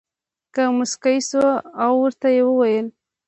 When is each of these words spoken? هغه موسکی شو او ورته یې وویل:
هغه 0.51 0.63
موسکی 0.77 1.17
شو 1.27 1.45
او 1.83 1.91
ورته 2.03 2.27
یې 2.35 2.41
وویل: 2.47 2.87